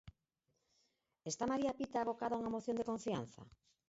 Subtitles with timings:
[1.31, 3.41] Está María Pita abocada a unha moción de confianza?